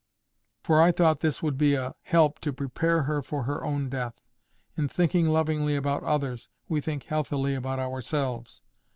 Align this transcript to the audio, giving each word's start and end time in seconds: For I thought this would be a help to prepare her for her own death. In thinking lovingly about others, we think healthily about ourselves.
For 0.63 0.81
I 0.81 0.91
thought 0.91 1.19
this 1.19 1.43
would 1.43 1.59
be 1.59 1.75
a 1.75 1.93
help 2.01 2.39
to 2.39 2.51
prepare 2.51 3.03
her 3.03 3.21
for 3.21 3.43
her 3.43 3.63
own 3.63 3.87
death. 3.87 4.15
In 4.75 4.87
thinking 4.87 5.27
lovingly 5.27 5.75
about 5.75 6.01
others, 6.01 6.49
we 6.67 6.81
think 6.81 7.03
healthily 7.03 7.53
about 7.53 7.77
ourselves. 7.77 8.63